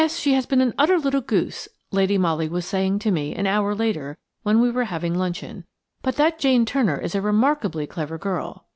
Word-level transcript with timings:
she 0.15 0.33
has 0.33 0.47
been 0.47 0.61
an 0.61 0.73
utter 0.79 0.97
little 0.97 1.21
goose," 1.21 1.67
Lady 1.91 2.17
Molly 2.17 2.49
was 2.49 2.65
saying 2.65 2.97
to 2.97 3.11
me 3.11 3.35
an 3.35 3.45
hour 3.45 3.75
later 3.75 4.17
when 4.41 4.59
we 4.59 4.71
were 4.71 4.85
having 4.85 5.13
luncheon; 5.13 5.63
"but 6.01 6.15
that 6.15 6.39
Jane 6.39 6.65
Turner 6.65 6.97
is 6.97 7.13
a 7.13 7.21
remarkably 7.21 7.85
clever 7.85 8.17
girl." 8.17 8.65